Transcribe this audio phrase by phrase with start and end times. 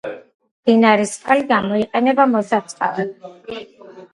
[0.69, 3.17] მდინარის წყალი გამოიყენება მოსარწყავად.